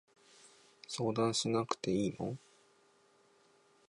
[0.87, 2.35] 相談しなくていいの？